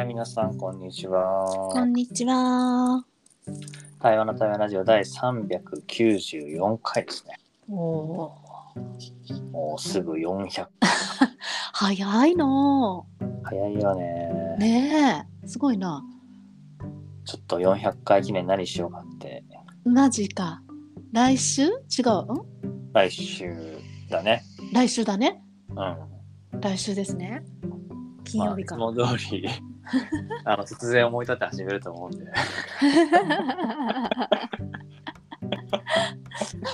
[0.00, 1.46] はい、皆さん、こんにちは。
[1.74, 3.04] こんにちは。
[4.00, 7.38] 台湾の台湾ラジオ第394回ですね。
[7.68, 8.32] おお。
[9.52, 10.68] もうすぐ400。
[11.74, 13.04] 早いの。
[13.42, 14.56] 早いよね。
[14.58, 16.02] ねえ、すごいな。
[17.26, 19.44] ちょっと400回記念何しようかって。
[19.84, 20.62] マジか。
[21.12, 21.64] 来週？
[21.64, 21.72] 違う？
[22.26, 22.92] うん？
[22.94, 23.54] 来週
[24.08, 24.44] だね。
[24.72, 25.44] 来週だね。
[25.68, 26.58] うん。
[26.58, 27.42] 来週ですね。
[28.24, 28.78] 金曜日か。
[28.78, 29.46] まあ、いつも通り、
[30.44, 32.26] あの、突然思い立って始めると思うんで。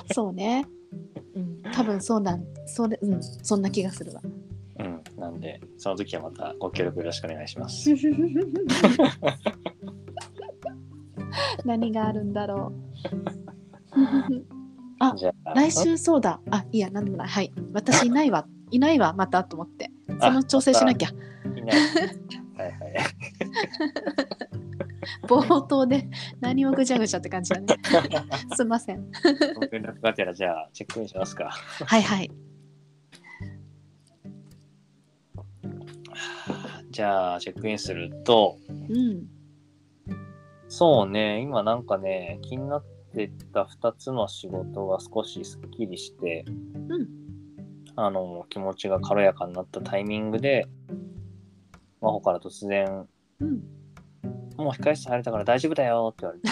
[0.12, 0.66] そうね。
[1.34, 4.22] うん、多分そうなん、それ、うん、そんな気がするわ。
[4.78, 5.02] うん。
[5.18, 7.90] なんで、その時はまたご協力よろしくお願いします。
[11.64, 12.74] 何があるんだろう。
[14.98, 16.40] あじゃあ、来週そうだ。
[16.50, 17.28] あ、いいや、なんでもない。
[17.28, 17.52] はい。
[17.72, 18.46] 私いないわ。
[18.70, 19.90] いないわ、またと思って。
[20.20, 21.08] その調整しなきゃ。
[21.08, 21.12] い
[21.62, 21.76] ない。
[21.76, 22.16] はいはい。
[25.28, 26.08] 冒頭で
[26.40, 27.66] 何をぐちゃぐちゃって感じだね。
[28.54, 29.10] すいません。
[29.54, 31.50] ご連絡がてら、じゃあ、チェックインしますか。
[31.50, 32.30] はいはい。
[36.90, 39.26] じゃあ、チェックインすると、うん。
[40.68, 46.44] そうね、今なんかね、気になってた2つの仕事が少しすっきりして、
[46.88, 47.08] うん。
[47.96, 50.66] あの、気持ちが軽やかになったタイミングで、
[52.00, 53.06] 真帆から突然、
[53.40, 53.62] うん。
[54.56, 56.48] もう控室入れたから大丈夫だよって言われて、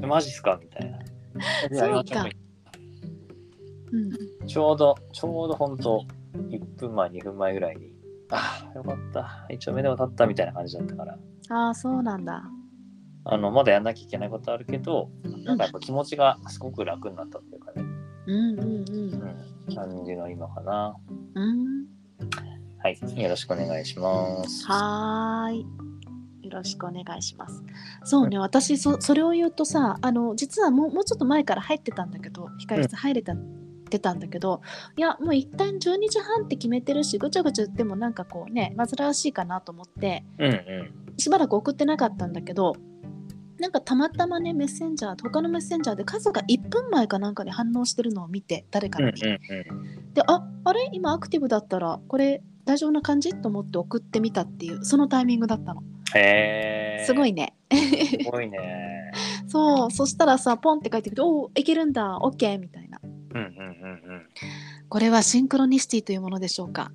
[0.02, 0.58] えマジっすか？
[0.62, 0.98] みたいな。
[1.78, 2.26] そうか
[3.92, 3.96] う
[4.44, 4.46] ん。
[4.46, 6.04] ちょうど、ちょうど本当
[6.34, 7.92] 1分前、2分前ぐらいに、
[8.30, 9.46] ああ、よかった。
[9.50, 11.18] 一応目でも立ったみたいな感じだったから、
[11.50, 12.42] ああ、そうなんだ。
[13.24, 15.10] あの、まだやんなきゃいけないことあるけど、
[15.44, 17.82] なんかやっぱ気持ちがすごく楽になったっていうかね、
[18.26, 18.68] うんうん
[19.68, 20.96] うん、感じの今かな。
[21.34, 21.77] うん。
[22.78, 22.82] うん。
[22.82, 24.66] はい、よろしくお願いします。
[24.66, 25.66] はーい。
[26.42, 27.62] よろしくお願いします。
[28.04, 33.34] そうね、私そ、それを言うとさ、あの、実はもうもうちょっと前から入ってたんだけど、控室入れた、
[33.90, 34.62] てたんだけど、
[34.96, 41.18] いや、もう一旦12時半って決めてるし、ぐちゃぐちゃ言ってもなんかこうね、煩わしいかなと思って、うんうん。
[41.18, 42.76] しばらく送ってなかったんだけど、
[43.58, 49.22] なんかたまたまね、メッセンジャー、他のメッセンジャーで数が1分前かなんかに反応してるのを見て、誰かうんのに。
[49.22, 49.38] うん
[50.14, 50.88] で、ああれ？
[50.92, 53.30] 今アクティブだったら、これ大丈夫な感じ？
[53.34, 55.80] と思って送ってみたっていう、そのタイミングだったの。
[55.80, 55.86] うん。
[56.18, 57.04] へえ。
[57.06, 57.54] すごいね。
[57.72, 59.10] すごいね。
[59.48, 63.00] そう、そしたらさ、ポンって書いてくるおお、いけるんだ、オッケーみたいな。
[63.02, 63.46] うんうんうんう
[64.16, 64.22] ん。
[64.90, 66.90] これはシンクロニシティというものでしょうか？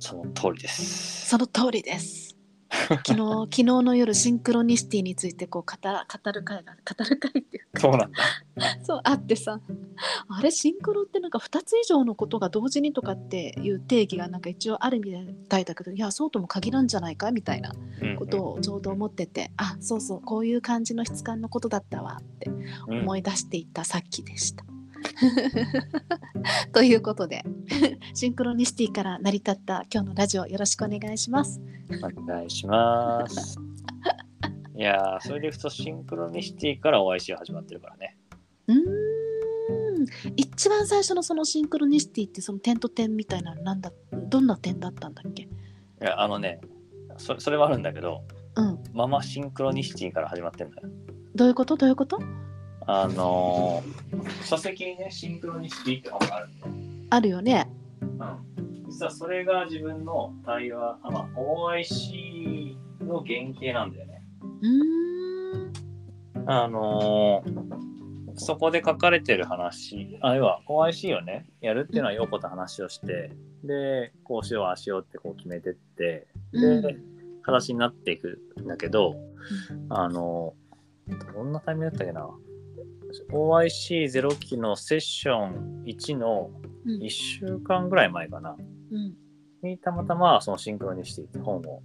[0.00, 1.28] その通りです。
[1.28, 2.29] その通りです。
[2.70, 3.16] 昨日
[3.50, 8.18] 昨日の夜シンクロニシティについてこう語ら語る会が語る会っていうかそうなんだ。
[8.82, 9.60] そうあってさ
[10.28, 15.12] あれシンクロってなんか2つ以上のことが同時にとかっていう定義がなんか一応あるみ
[15.48, 17.72] たいだけどいやそうとも限らんじゃないかみたいな
[18.02, 22.50] うんことをちょうど思ってて、あそうそうこういう感じの質感のことだったわって
[22.88, 24.64] うん思い出していたさっきでした。
[26.72, 27.44] ということで
[28.14, 31.60] シンクロニシティから成り立った今日のラジオよろしくお願いします。
[32.02, 33.58] お願いします。
[34.76, 38.16] いやー、それでいくとシンクロニシティから OIC が始まってるからね。
[38.68, 38.80] うーん
[40.36, 45.42] 一番最初のそのシンクロニシティってその点と点みたいなのなんだどんな点だったんだっけ？
[45.42, 45.48] い
[46.00, 46.60] や、あのね、
[47.18, 48.22] そそれはあるんだけど、
[48.56, 50.88] うんママシンクロニシティから始まってんだよ。
[51.34, 51.76] どういうこと？
[51.76, 52.18] どういうこと？
[52.86, 56.48] あのー、書籍にね、シンクロニシティって本がある。
[57.10, 57.70] あるよね。
[58.00, 58.86] うん。
[58.88, 64.22] 実はそれが自分の対話、あまあ、OIC の原型なんだよね。
[64.62, 65.72] うーん
[66.46, 67.70] あのー
[68.36, 73.32] そこで書かれてる話、あ要は OIC をね、やるっていうのは陽子と話をして、
[73.64, 77.04] で、こうしよう、ああしようってこう決めてって、で、うん
[77.42, 79.16] 形になっていくんだけど、
[79.90, 82.30] あのーどんなタイミングだったっけな
[83.30, 86.50] ?OIC0 期のセッション1の
[86.86, 87.00] うん。
[87.02, 88.56] 1週間ぐらい前かな。
[88.90, 89.14] うん。
[89.62, 91.82] にたまたまそのシンクロニシティって本を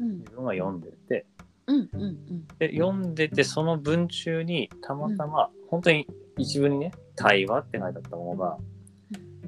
[0.00, 0.18] うん。
[0.20, 1.26] 自分が読んでて、
[1.66, 2.46] うんうんうん。
[2.58, 6.06] で読んでてその文中にたまたま、本当に
[6.38, 8.56] 一文にね「対話」って書いてあったものが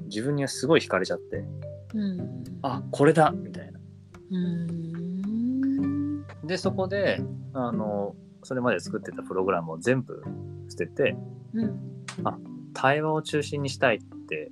[0.05, 1.43] 自分にはすごい惹かれちゃって
[1.93, 2.43] うん。
[2.61, 3.79] あこれだみたいな。
[4.31, 6.25] うーん。
[6.45, 7.21] でそこで
[7.53, 10.23] あのそれまで作ってたプログラムを全部
[10.69, 11.17] 捨てて
[11.53, 11.79] うん。
[12.73, 14.51] 対話を中心にしたいって、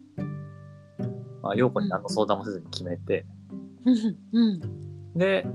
[1.44, 3.25] まあ、陽子に何の相談もせずに決めて、
[3.86, 4.18] うん。
[4.31, 4.62] うん。
[5.16, 5.45] で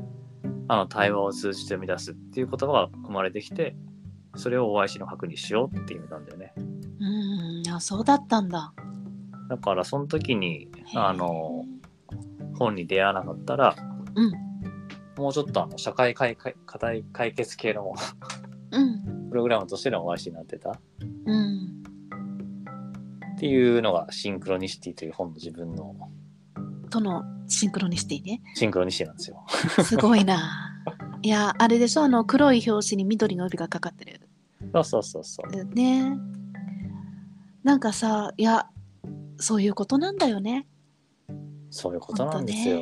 [0.69, 3.75] あの対話を通じて生み出すっていう言葉が生まれてきて
[4.37, 6.53] それを OIC の核にしようって決めたんだよね。
[6.57, 7.69] うん。
[7.73, 8.73] あそうだったんだ。
[9.49, 11.65] だからその時にあの
[12.57, 13.75] 本に出会わなかったら
[14.15, 14.48] うん
[15.19, 17.93] もうちょっとあの社会解解課題解決系の
[18.71, 19.29] うん。
[19.31, 20.71] プログラムとしての OIC になってた。
[20.71, 20.75] っ
[21.27, 21.83] うん。
[23.39, 25.95] ていうのがシンクロニシティという本の自分の。
[26.91, 28.41] とのシンクロニシティね。
[28.55, 29.45] シンクロニシティなんですよ。
[29.85, 30.75] すごいな。
[31.23, 32.05] いやあれでしょ？
[32.05, 34.21] あの黒い表紙に緑の帯がかかってる。
[34.73, 35.65] そうそうそうそう。
[35.75, 36.17] ね。
[37.65, 38.69] なんかさいや
[39.39, 40.67] そういうことなんだよね。
[41.71, 42.81] そういうことなんですよ。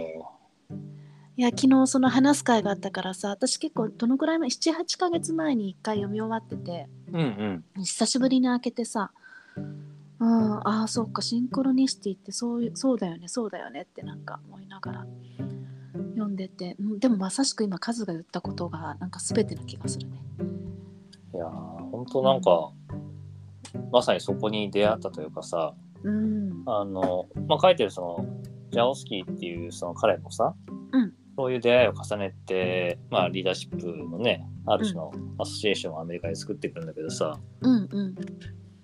[1.38, 7.84] いや昨日その話す会があったからさ私結構どのくらい前78ヶ月前に1回読み終わっててうんうん。
[7.84, 9.10] 久しぶりに開けてさ
[10.18, 15.06] うんああそうかシンクロニシティってそういうそうだよねそうだよねってなんか思いながら
[16.14, 20.22] 読んでてうんでもまさしく今カズが言ったことがなんか全てな気がするね
[21.34, 22.70] いやー本当なんか、
[23.92, 28.26] まさにそこに出会ったというかさうんあの、まあ、書いてるその
[28.70, 30.65] ジャオスキーっていうその彼もさ、うん
[31.36, 38.14] そういう出会いを重ねて、まあ、リーダーシップのねある種のアソシエーションをアメリカで作っていくんだけどさ、うんうん。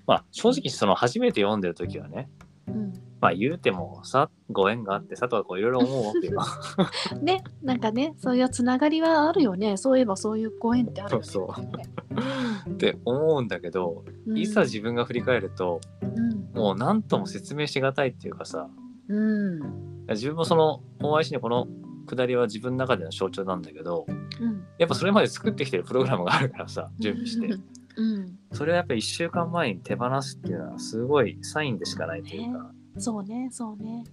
[0.06, 2.28] まあ、正直その初めて読んでる時はね
[2.68, 6.42] うんまあ言うてもさご縁があってさとかこういろいろ思うわけよ。
[7.22, 9.76] ねなんかねそういうつながりはあるよね。
[9.76, 11.24] そういえばそういうご縁ってあるよね。
[11.24, 12.70] そうそう。
[12.72, 14.36] って思うんだけど、うん。
[14.36, 16.50] いざ自分が振り返るとうん。
[16.52, 18.68] もう何とも説明しがたいっていうかさ。
[19.06, 19.60] うん。
[20.08, 21.68] 自分もその OIC のこの
[22.06, 24.06] 下りは自分の中での象徴なんだけど
[24.40, 24.64] うん。
[24.78, 27.54] やっぱそれまで作ってきてるプログラムがあるからさ準備して。
[27.96, 28.38] うん。
[28.52, 32.70] それはやっぱり1週間前に手放すっていうのはすごいサインでしかないというか。
[32.98, 34.04] そうねそうね。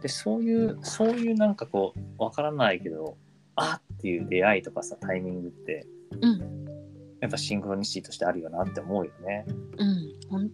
[0.00, 3.16] でそういうそういうなんかこうわからないけど
[3.54, 5.86] あっていう出会いとかさタイミングって
[6.20, 6.68] うん。
[7.20, 9.44] やっぱシンクロニシティとしてあるよなって思うよね。
[9.76, 9.97] うん。
[9.97, 9.97] 本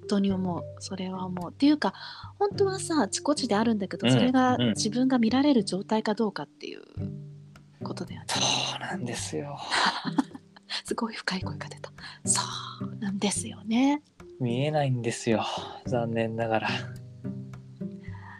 [0.06, 0.62] 当に思う。
[0.78, 1.50] それは思う。
[1.50, 1.94] っていうか
[2.38, 4.68] 本当はさあちこちであるんだけどうんそれがうん。
[4.70, 6.82] 自分が見られる状態かどうかっていう
[7.82, 8.26] ことだよね。
[8.28, 8.40] そ
[8.76, 9.58] うなんですよ。
[10.84, 11.92] すごい深い声が出た。
[12.24, 12.40] そ
[12.82, 14.02] うなんですよね。
[14.40, 15.44] 見えないんですよ。
[15.86, 16.68] 残念ながら。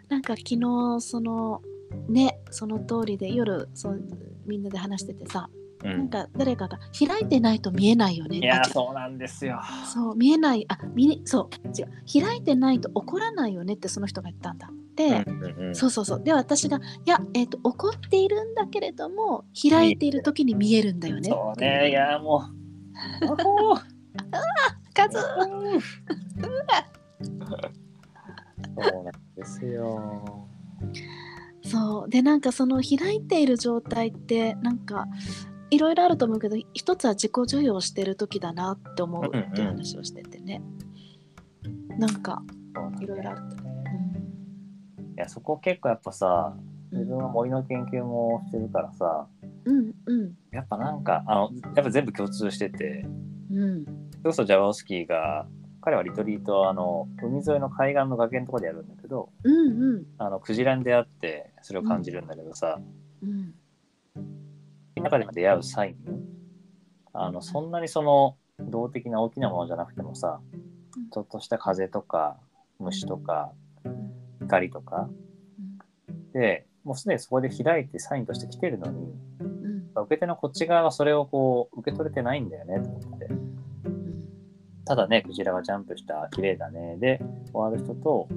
[0.09, 1.61] なんか昨日その
[2.07, 4.01] ねその通りで夜そう
[4.45, 5.49] みんなで話しててさ、
[5.85, 8.37] うん、なんか誰かが開いてないと見えないよね。
[8.37, 9.59] いやそうなんですよ。
[9.93, 10.65] そう見えない。
[10.67, 11.67] あ見えそう。
[11.67, 12.21] 違う。
[12.23, 14.69] 開いてないと怒らないよねってその人が言ったんだ。
[14.95, 15.75] で、うんうんうん。
[15.75, 16.23] そうそうそう。
[16.23, 21.29] で私がいや、えー、と怒っているんだけれども開いている時に見えるんだよね。
[21.29, 21.89] そうね。
[21.89, 22.55] いやもう。
[23.25, 23.81] あほー
[24.93, 25.27] カズ そ
[28.81, 30.47] うなんですよ。
[31.63, 32.09] そう。
[32.09, 35.07] でなんかその開いている状態ってなんか
[35.75, 40.61] いろいろあると思うけど一つは自己授与してる時だなって思うっていう話をしててね、
[41.97, 42.41] なんか
[43.01, 43.59] いろいろあると、い
[45.17, 46.55] やそこ結構やっぱさ
[46.93, 49.27] 自分は森の研究もしてるからさ
[49.65, 50.33] うんうん。
[50.51, 53.05] やっぱなんかあのやっぱ全部共通してて
[53.51, 53.83] うん。
[53.83, 55.45] それこそジャワオスキーが
[55.81, 60.05] 彼はリトリートはあの海沿いの海岸の崖のところでやるんだけどうんうん。
[60.19, 62.79] あのクジラに出会ってそれを感じるんだけどさ、
[63.21, 63.53] うん
[65.05, 65.95] 中でも出会うサイン？
[67.13, 70.41] あのそんなにその動的な大きなものじゃなくてもさ
[70.97, 71.09] うん。
[71.09, 72.37] ちょっとした風とか
[72.79, 73.51] 虫とか
[74.41, 75.09] 光とか。
[76.33, 80.03] でもうすでにそこで開いてサインとして来てるのにうん。
[80.03, 83.25] 受け手のこっち側はそれをこう受け取れてないんだよねと思って。
[83.25, 83.55] うん。
[84.85, 86.97] ただねクジラがジャンプした綺麗だね。
[86.97, 87.21] で
[87.53, 88.27] 終わる人と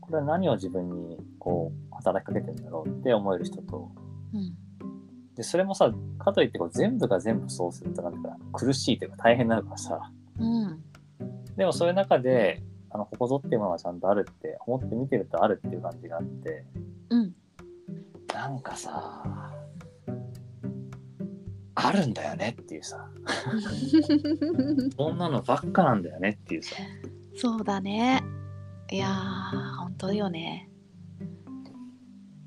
[0.00, 3.90] これは何を自分にこう働きかけてるんだろうって思える人と
[4.34, 4.54] うん
[5.36, 10.10] でそれもさかといってこう全部が全部そうするとなんか苦しいというか大変になるからさ。
[10.38, 10.82] うん。
[11.56, 16.64] でもそういう中であのここぞっていうものがちゃんとあるって思って見てるとあるっていう感じがあって。
[17.10, 17.34] うん。
[18.34, 19.52] なんかさ
[21.74, 23.08] あるんだよねっていうさ。
[24.96, 26.76] そんなのばっかなんだよねっていうさ。
[27.34, 28.22] そうだね。
[28.90, 30.68] いやー本当よね。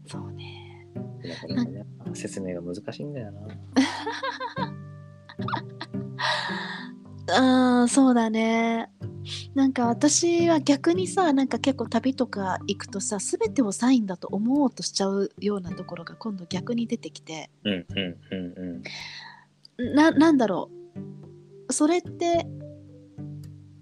[0.08, 0.88] そうね。
[1.24, 1.85] だからね
[2.16, 3.42] 説明が難しいんだよな。
[7.28, 8.90] あーそうだね。
[9.56, 17.50] なんか私は逆にさなんか結構旅とか行くとさ全てをサインだと思おうとしちゃうようなところが今度逆に出てきて。
[17.64, 18.84] うんうんうん
[19.78, 19.96] うん。
[19.96, 20.70] ななんだろ
[21.70, 21.74] う。
[21.74, 22.46] それって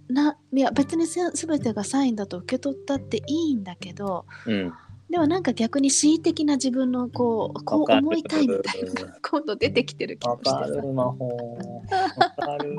[0.08, 4.74] ないや別にせ全てがサインだと受け取ったっていいんだけどうん
[5.14, 10.58] でもなんか逆に恣意的な自分のこうこう思いたいみたいな 今度出てきてる気わもしてさ。
[10.58, 11.28] かる魔法
[12.18, 12.78] わかる。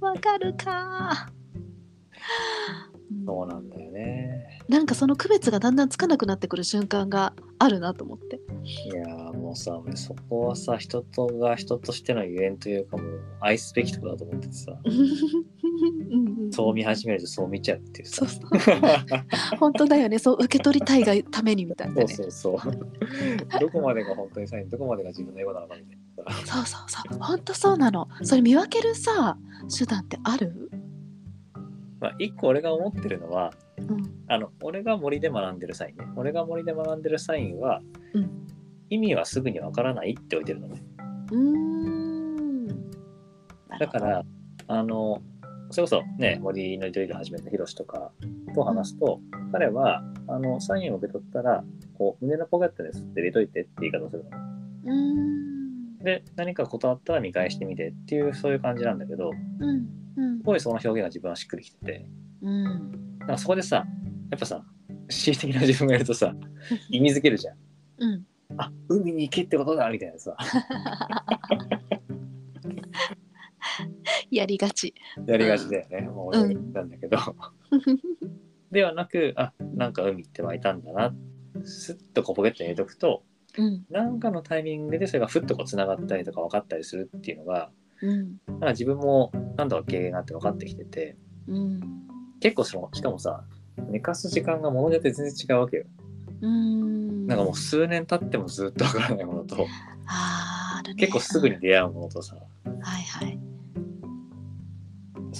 [0.00, 1.30] わかるか。
[3.12, 3.24] うん。
[3.24, 4.58] そうなんだよね。
[4.68, 8.40] なんかその区別がだんだんつかなくなってくる瞬間があるなと思って。
[8.64, 14.72] いやーもうさ俺そこはさ人とが人としてのゆえんというかもう愛すべきとこだと思っててさ
[16.50, 18.26] そう見始めるとそう見ちゃうっていうさ。
[18.26, 18.80] そうそう。
[19.58, 20.18] 本当だよね。
[20.18, 22.08] そう受け取りたいがためにみたいなね。
[22.08, 23.60] そうそうそう。
[23.60, 26.32] どこまでが本当にサインどこまでが自分のエゴなのかみたいな。
[26.46, 27.18] さそうそうそう。
[27.20, 28.08] 本当そうなの。
[28.22, 29.36] それ見分けるさ
[29.76, 30.70] 手段ってある？
[32.00, 34.10] まあ一個俺が思ってるのはうん。
[34.28, 36.06] あの俺が森で学んでるサインね。
[36.16, 37.80] 俺が森で学んでるサインは、
[38.14, 38.30] うん。
[38.88, 40.80] 意味はすぐにわからないって置いてるのね
[41.32, 42.66] うーん
[43.80, 44.24] だから
[44.68, 45.20] あの
[45.70, 48.12] それこそね森の糸魚始めたヒロシとか
[48.54, 49.20] と話すと、
[49.52, 51.64] 彼はあのサインを受け取ったら
[51.98, 54.30] こう胸のポケットに吸って入れといてって言い方をするの。
[56.04, 60.38] で何か断ったら見返してみてっていうそういう感じなんだけどうんうん。
[60.38, 62.06] すごいその表現が自分はしっくりきてて。
[62.42, 63.18] うん。
[63.18, 63.84] だからそこでさ
[64.30, 64.64] やっぱさ
[65.08, 66.34] 恣意的な自分がいるとさ
[66.90, 67.56] 意味づけるじゃん。
[67.98, 68.26] うん。
[68.56, 70.36] あ海に行けってことだみたいなさ
[74.36, 74.94] やりがち。
[75.26, 77.18] やりがちだよね、もう言ったんだけど、
[78.70, 81.14] ではなくあなんか海って湧いたんだな
[81.64, 83.22] スッとこうポケットに入れとくと
[83.58, 83.84] うん。
[83.90, 87.70] なんかのタイミングでそれがふっとこうつながったりとか分かったりするっていうのが
[88.02, 88.36] うん。
[88.48, 91.16] なんか自分も何度か経験があって分かってきてて
[91.46, 91.80] うん。
[92.40, 93.44] 結構そのしかもさ
[93.88, 95.84] 寝かす時間が物によって全然違うわけよ。
[96.42, 97.26] うん。
[97.26, 99.66] なんかもう数年経ってもずっと分からないものと
[100.06, 101.00] あーあるね。
[101.00, 102.36] 結構すぐに出会うものとさ。
[102.66, 103.55] うんはいはい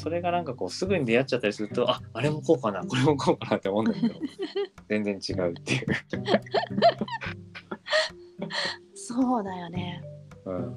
[0.07, 4.15] それがなんかこうすぐに出会っちゃったりするとああれもこうかなこれもこうかなって思うんだけど
[4.89, 5.87] 全然違うっていう、
[8.95, 10.05] そうだよね。
[10.45, 10.77] うん、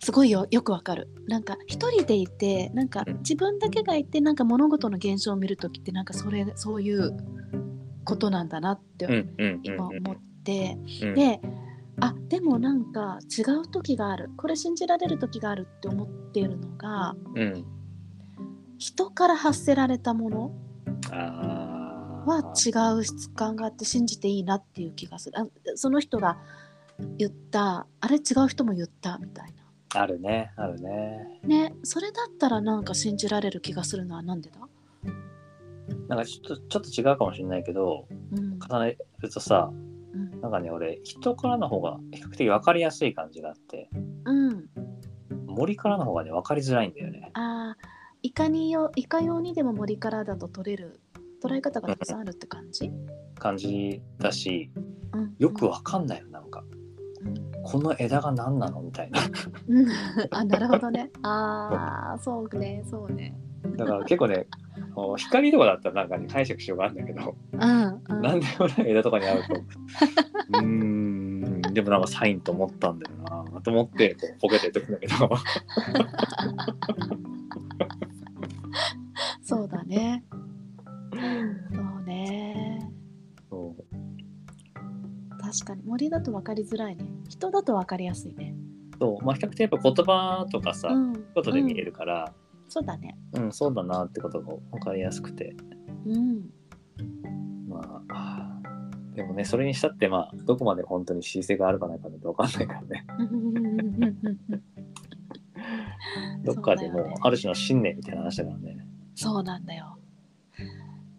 [0.00, 1.08] すごいよよくわかる。
[1.28, 3.16] なんか一人でいてなんかうん。
[3.20, 7.16] 自分だけがいてなんか物事の現象を見るときってなんかそれそういう
[8.04, 9.60] ことなんだなってうんうんうん。
[9.62, 11.14] 今思って、うん。
[11.14, 11.40] で
[12.00, 14.30] あでもなんか違う時がある。
[14.36, 17.64] これ信じられる時があるって思っているのがうん
[18.78, 20.52] 人から発せられたもの
[21.10, 25.38] は違う質感があって信じていいなっていう気がする。
[25.38, 26.38] あその人が
[27.16, 29.54] 言ったあれ違う人も言ったみたい
[29.94, 31.40] あるねあるね。
[31.42, 34.60] なねそれだったらなんか信じられる気がするのはなんでだ？
[36.08, 38.58] なんかちょっとちょっと違うかもしれないけどうん。
[38.60, 39.95] 重ねるとさうん
[40.40, 43.90] なんかね俺人からの方が比較的分かりやすい感じがあって。
[44.24, 44.68] うん。
[45.46, 47.30] 森からの方がね分かりづらいんだよね。
[47.34, 47.86] あー
[48.22, 51.00] いかによいかようにでも森からだと取れる
[51.42, 52.90] 捉え方がたくさんあるって感じ、
[53.38, 54.70] 感じだし
[55.12, 56.64] うん、よく分かんないよなんか。
[57.22, 57.62] うん。
[57.62, 59.20] この枝が何なのみたいな。
[59.68, 59.86] うん。
[60.30, 61.10] あなるほどね。
[61.22, 63.34] ああそうねそうね。
[63.76, 64.46] だから結構ね
[64.96, 68.22] こう光とかだったらなんかね解釈しようがあるんだけどうんうん。
[68.22, 69.54] 何でもない枝とかに会うと。
[69.54, 73.60] うーんでもなんかサインと思ったんだよな。
[73.60, 75.36] と思ってこうポケットに入れとくんだけど。
[79.44, 80.24] そうだね。
[81.12, 81.18] そ
[82.00, 82.90] うね。
[83.50, 83.84] そう。
[85.38, 87.04] 確かに森だと分かりづらいね。
[87.28, 88.56] 人だと分かりやすいね。
[88.98, 89.24] そう。
[89.24, 91.12] まあ比較的やっぱ言葉とかさ、うん。
[91.34, 92.32] ことで見れるから、
[92.68, 93.16] そうだね。
[93.32, 95.54] うん、そうだなってことが分かりやすくて。
[96.06, 96.50] うん。
[97.68, 98.60] まあ
[99.14, 103.06] でもねそれにしたってまあどこまで本当に姿勢があるかないかなんて分かんないからね。
[106.44, 108.86] どっかでもうある種の信念みたいな話だからね。
[109.14, 109.98] そうなんだよ。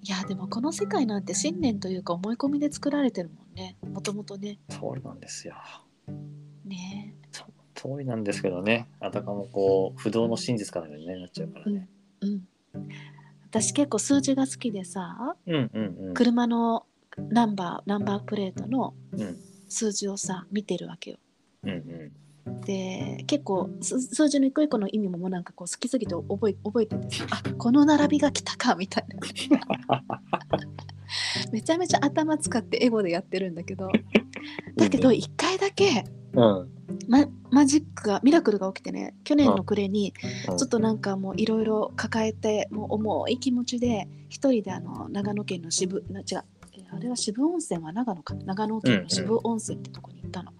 [0.01, 3.75] いやでもこの世界なんて信念というか思い込みで作られてるもんね。
[3.83, 4.59] もともとね。
[4.69, 5.55] そうなんですよ。
[6.63, 6.96] ね
[7.77, 8.87] 通りなんですけどね。
[8.99, 11.87] あたかもこう不動の真実からに、ね、なっちゃうからね。
[12.21, 12.47] うん
[13.49, 16.13] 私結構数字が好きでさうんうんうん。
[16.13, 16.85] 車の
[17.17, 19.37] ナンバーナンバープレートのうん。
[19.69, 21.17] 数字をさ見てるわけよ。
[21.63, 22.11] うんうん。
[22.61, 29.17] で結構す数字の一個一個の意味ももうなんかこう好きすぎて覚え覚えててさあこの並びが来たかみたいな。
[31.51, 33.91] めちゃめちゃ頭使ってエゴでやってるんだけど。
[34.75, 36.69] だけど一回だけうん。
[37.07, 40.13] ママジックがミラクルが起きてね去年の暮れに
[40.49, 40.57] うん。
[40.57, 46.43] ちょっとなんかもういろいろ抱えてもう重い気持ちで一人であの長野県の渋な違う
[46.77, 48.35] えあれは渋温泉は長野か。
[48.35, 50.51] 長野県の渋温泉ってとこに行ったの。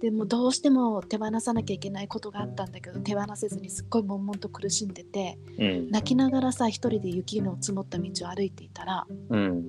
[0.00, 5.90] でもうどうしても手放さなきゃいけないことがあったんだけど手放せずにすっごい悶々と苦しんでてうん。
[5.90, 9.64] 泣きながらさ一人で雪の積もった道を歩いていたらうん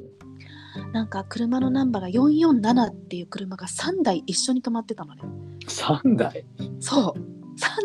[0.94, 5.22] なんか車のナンバーが447っていう車が3台一緒に止まってたのね。
[5.68, 6.46] 3台？
[6.80, 7.20] そう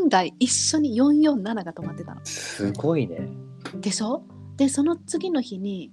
[0.04, 2.20] 3台一緒に447が止まってたの。
[2.24, 3.28] すごいね
[3.80, 4.22] でしょ？
[4.56, 5.90] でその次の日に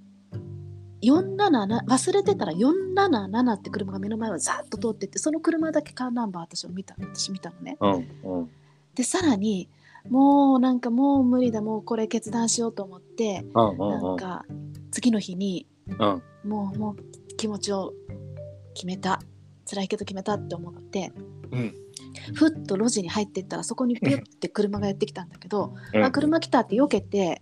[1.02, 7.78] 477忘れてたら477って車が目の前をザーッと通ってってその車だけカーナンバー私を見た私見たのね。
[7.82, 8.50] うんうん
[8.96, 9.70] でさらに
[10.08, 14.46] もうなんかもう無理だもうこれ決断しようと思ってうんうんなんか
[14.92, 17.94] 次の日にうんもうもう気持ちを
[18.74, 19.20] 決めた。
[19.70, 21.12] 辛いけど決めたって思って。
[21.52, 21.76] うん。
[22.36, 26.04] ふっと路地に入っていったらそこにピュッて車がやってきたんだけど、うん。
[26.04, 27.42] あ車来たって避けて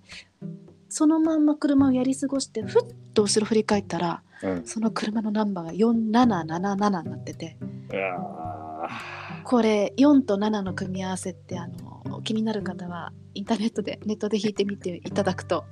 [0.89, 4.65] そのまんま車をやり過ごしてふっと後ろ振り返ったらうん。
[4.65, 7.57] その車のナンバーが4777になってて。
[9.43, 15.65] これ4と7の組み合わせってあの気になる方はインターネットでネットで弾いてみていただくと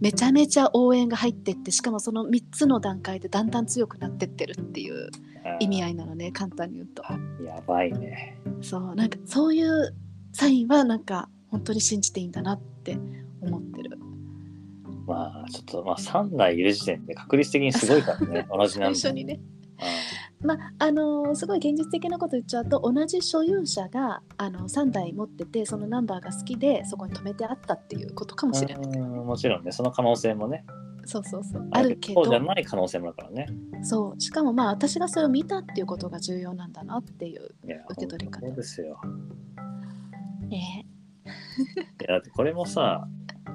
[0.00, 7.02] めちゃめちゃ応援が入ってってしかもその3つの段階でだんだん強くなってってるっていうー意味合いなのね簡単に言うと。
[7.44, 8.38] やばいね。
[8.60, 9.94] そうなんかそういう
[10.32, 12.98] サインはなんか本当に信じていいんだなって
[13.40, 13.98] 思ってる。
[15.06, 18.46] まあちょっとまあ3台いる時点で確率的にすごいからね。
[18.52, 19.40] 同じなんだ一緒にね
[20.40, 28.84] まああのーすごい現実的なこと言っちゃうと同じ所有者があの3台持っててそのナンバーが好きでそこに止めてあったっていうことかもしれない。
[28.84, 30.64] うんもちろんねその可能性もね。
[31.04, 31.66] そうそうそう。
[31.70, 32.22] あるけど。
[32.22, 33.46] そうじゃない可能性もあるからね。
[33.82, 34.20] そう。
[34.20, 37.54] しかもまあ私がそれを見たっていうことが重要なんだなっていう
[37.90, 38.46] 受け取り方。
[38.46, 39.00] そうですよ。
[40.48, 40.86] ね。
[41.26, 43.06] いやだってこれもさ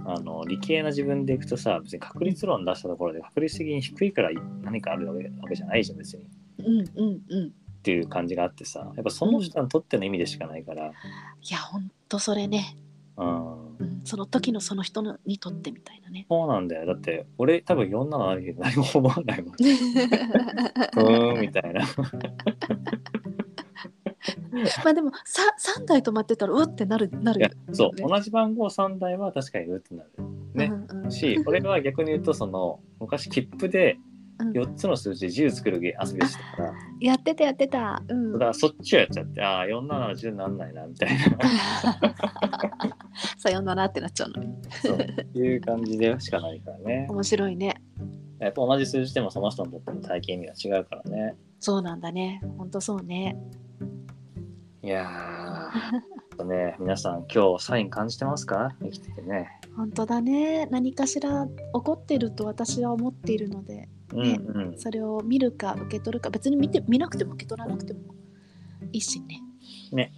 [0.05, 4.31] あの理系な自分でいくとさ別に確率論出したところで確率的に低いから
[4.63, 6.23] 何かあるわけわけじゃないじゃん別に。
[6.23, 6.25] っ
[6.65, 7.53] うんうんうん。
[7.83, 10.89] ていう感じがあってさやっぱその人にとっての意味でしかないから、い
[11.51, 12.77] やほんとそれね、
[13.17, 16.25] うん、うん、その時のその人のにとってみたいなね。
[16.29, 16.85] そうなんだよ。
[16.85, 19.53] だって俺多分47あるけど何も思わないもん。
[19.55, 21.81] うーんみたいな。
[24.83, 25.41] まあでもさ
[25.79, 30.09] 3台止まってたらうわってなるなるいやそう、ね同じ番号3台は確かにうってなる。
[30.53, 30.71] ね。
[30.89, 34.12] うんうんし俺は逆に言うとその昔切符でうん
[34.51, 35.97] 4つの数字で10作る遊びを
[36.27, 38.01] してたから、やってたやってた。
[38.07, 38.33] うん。
[38.33, 41.39] だからそっちをやっちゃってああ4710なんないなみたいな。
[43.37, 44.43] さよならってなっちゃうの。
[44.43, 44.97] にそう
[45.37, 47.07] いう感じでしかないからね。
[47.09, 47.81] 面白いね。
[48.39, 51.35] やっぱ同じ数字でもその人にとっての体験意味が違うからね。
[51.59, 52.41] そうなんだね。
[52.57, 53.37] ほんとそうね。
[54.81, 58.75] いやーとね皆さん今日サイン感じてますか？
[58.81, 59.47] 生きててね。
[59.77, 60.65] 本当だね。
[60.65, 64.79] 何かしら起こってると私は思っているのでうんうん。
[64.79, 67.99] それを見るか受け取るか別に見て見なくても受け取らなくても
[68.91, 69.41] いいしね。
[69.91, 70.13] ね。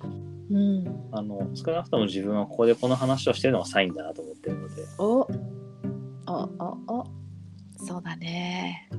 [0.50, 1.10] うん。
[1.12, 4.84] あの少なくとも自分はここでこの話をしてるのがサインだなと思ってるので。
[4.98, 5.06] お。
[5.08, 6.50] お
[6.88, 7.06] おお。
[7.78, 8.90] そうだね。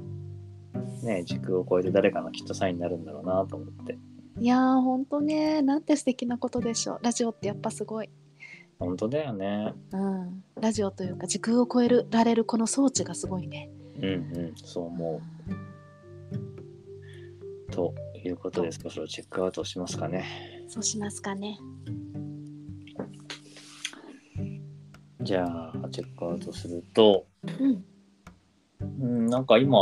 [1.03, 3.99] ね時空を超えて誰かのきっとサインになるんだろうなと思って。
[4.39, 5.63] いやーほんとね。
[5.63, 6.99] なんて素敵なことでしょう。
[7.03, 8.11] ラジオってやっぱすごい。
[8.79, 9.73] 本当だよね。
[9.93, 10.45] うん。
[10.61, 15.21] ラジオというか時空を超えるられるこの装置がすごいねうんうんそう思
[17.69, 17.73] う。
[17.73, 20.25] ということでそろそろチェックアウトしますかね。
[20.69, 21.59] そうしますかね。
[25.23, 27.27] じゃあチェックアウトすると
[27.59, 27.85] うん。
[29.01, 29.77] うんなんか今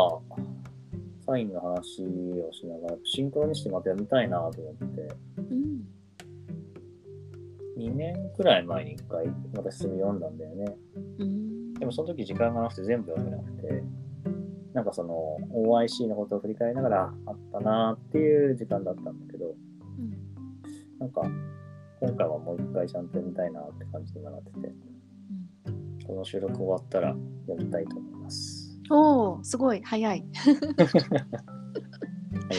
[1.26, 5.14] サインの話をしながらシンクロにしてまたやりたいなと思って。
[5.38, 5.84] うん。
[7.76, 10.76] 2年くらい前に1回また進み読んだんだよね。
[11.18, 11.74] うん。
[11.74, 13.82] でもその時時間がなくて全部読めなくて
[14.74, 19.54] なんかその OIC のことを振り返りながらあったなっていう時間だったんだけど
[19.98, 20.10] うん
[20.98, 21.22] なんか
[22.00, 24.74] 今回はもう一回ちゃんと読みたいなって感じに今なってて
[26.06, 27.14] この収録終わったら
[27.46, 28.78] 読みたいと思います。
[28.90, 30.24] おおすごい早い。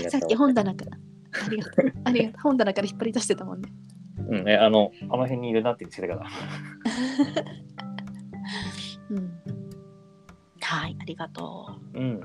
[0.10, 0.98] さっき本棚から。
[1.46, 1.94] ありがとう。
[2.06, 2.42] ありがとう。
[2.42, 3.72] 本棚から引っ張り出してたもんね。
[4.30, 6.30] うんえあのあの辺にいるなって言ってたから。
[9.12, 9.45] うん
[11.06, 12.00] りがとう。
[12.00, 12.16] ん。
[12.16, 12.22] う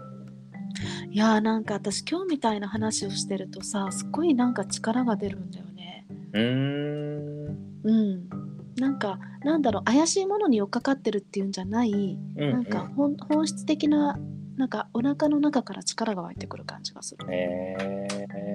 [1.10, 6.06] いやーなんか私今日みたいな話をしてるとさすっごいなんか力が出るんだよね。
[6.32, 7.70] うーん。
[7.84, 8.28] うん。
[8.76, 14.18] なんかなんだろう怪しいものに寄っかかってるっていうんじゃないうんなんか本本質的な
[14.56, 17.26] なんかお腹の中から力が湧いてくる感じがする。
[17.32, 17.74] え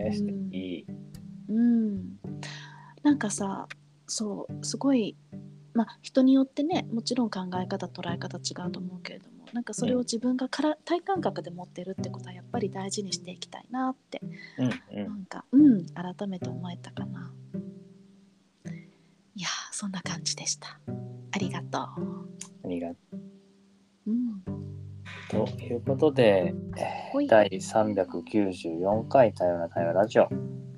[0.09, 0.85] ー、素敵
[1.49, 2.17] うん、
[3.03, 3.67] なんかさ
[4.07, 5.15] そうすごい
[5.73, 14.19] まあ人によってねもちろん考え方捉え方違うと思うけれどもなんかそれを自分がから体感覚で持ってるってことはやっぱり大事にしていきたいなって
[14.57, 14.69] うんう
[15.07, 17.31] なんんかうん改めて思えたかな。
[18.65, 20.77] いやーそんな感じでした。
[21.31, 21.95] ありがとあ
[22.65, 22.97] りがう。
[24.07, 24.43] うん、
[25.29, 26.53] ということで、
[27.29, 30.27] 第394回多様な対話ラジオ。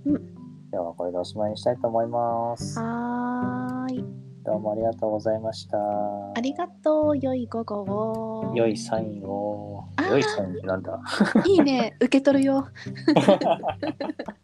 [0.05, 0.37] うん
[0.71, 2.79] 今日はこれでおしまいにしたいと思います。
[2.79, 4.05] はーい。
[4.45, 5.77] どうもありがとうございました。
[5.77, 7.17] ありがとう。
[7.17, 8.26] 良い午後を。
[8.55, 9.85] 良いサインを。
[10.09, 10.99] 良いサインってなんだ
[11.45, 11.95] いいね。
[11.99, 12.67] 受け取るよ。